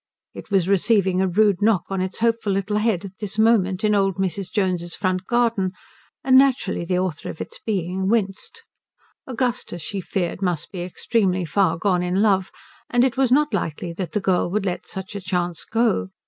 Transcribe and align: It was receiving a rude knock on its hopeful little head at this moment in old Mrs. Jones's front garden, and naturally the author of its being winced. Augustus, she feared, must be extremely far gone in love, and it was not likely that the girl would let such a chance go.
It 0.33 0.49
was 0.49 0.67
receiving 0.67 1.21
a 1.21 1.27
rude 1.27 1.61
knock 1.61 1.83
on 1.91 2.01
its 2.01 2.17
hopeful 2.17 2.53
little 2.53 2.77
head 2.77 3.05
at 3.05 3.19
this 3.19 3.37
moment 3.37 3.83
in 3.83 3.93
old 3.93 4.15
Mrs. 4.15 4.51
Jones's 4.51 4.95
front 4.95 5.27
garden, 5.27 5.73
and 6.23 6.39
naturally 6.39 6.83
the 6.83 6.97
author 6.97 7.29
of 7.29 7.39
its 7.39 7.59
being 7.63 8.09
winced. 8.09 8.63
Augustus, 9.27 9.83
she 9.83 10.01
feared, 10.01 10.41
must 10.41 10.71
be 10.71 10.81
extremely 10.81 11.45
far 11.45 11.77
gone 11.77 12.01
in 12.01 12.19
love, 12.19 12.49
and 12.89 13.03
it 13.03 13.15
was 13.15 13.31
not 13.31 13.53
likely 13.53 13.93
that 13.93 14.13
the 14.13 14.19
girl 14.19 14.49
would 14.49 14.65
let 14.65 14.87
such 14.87 15.13
a 15.15 15.21
chance 15.21 15.65
go. 15.65 16.09